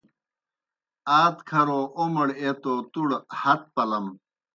آدکھروْ 1.21 1.81
اومڑ 1.99 2.27
ایہ 2.39 2.53
تَوْ 2.61 2.73
تُوْڑ 2.91 3.09
ہت 3.41 3.61
پلَم۔ 3.73 4.05